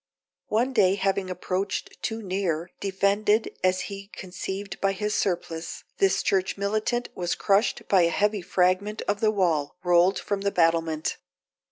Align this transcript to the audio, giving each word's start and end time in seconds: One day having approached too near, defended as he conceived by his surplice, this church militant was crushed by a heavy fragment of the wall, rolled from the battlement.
One 0.47 0.73
day 0.73 0.95
having 0.95 1.29
approached 1.29 2.01
too 2.01 2.23
near, 2.23 2.71
defended 2.79 3.55
as 3.63 3.81
he 3.81 4.07
conceived 4.07 4.81
by 4.81 4.93
his 4.93 5.13
surplice, 5.13 5.83
this 5.99 6.23
church 6.23 6.57
militant 6.57 7.09
was 7.13 7.35
crushed 7.35 7.87
by 7.87 8.01
a 8.01 8.09
heavy 8.09 8.41
fragment 8.41 9.03
of 9.03 9.19
the 9.19 9.29
wall, 9.29 9.75
rolled 9.83 10.17
from 10.17 10.41
the 10.41 10.49
battlement. 10.49 11.17